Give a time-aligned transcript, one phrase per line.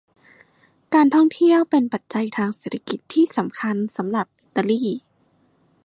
[0.93, 4.79] การท่องเที่ยวเป็นปัจจัยทางเศรษฐกิจที่สำคัญสำหรับอิตาลี